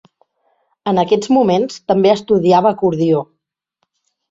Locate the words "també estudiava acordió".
1.93-3.23